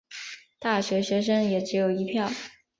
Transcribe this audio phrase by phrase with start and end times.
[0.57, 2.31] 大学学生也只有一票